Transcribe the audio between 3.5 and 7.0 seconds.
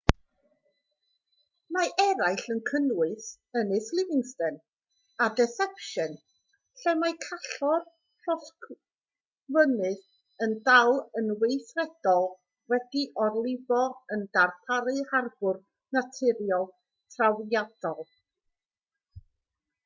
ynys livingston a deception lle